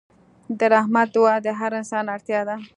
[0.59, 2.55] د رحمت دعا د هر انسان اړتیا ده.